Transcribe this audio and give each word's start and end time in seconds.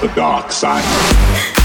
the 0.00 0.08
dark 0.08 0.52
side. 0.52 1.55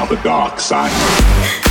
on 0.00 0.08
the 0.08 0.16
dark 0.22 0.60
side. 0.60 1.65